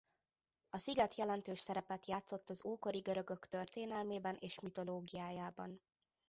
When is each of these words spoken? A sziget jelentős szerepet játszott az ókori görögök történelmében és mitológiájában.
A 0.69 0.77
sziget 0.77 1.15
jelentős 1.15 1.59
szerepet 1.59 2.05
játszott 2.05 2.49
az 2.49 2.65
ókori 2.65 2.99
görögök 2.99 3.47
történelmében 3.47 4.37
és 4.39 4.59
mitológiájában. 4.59 5.81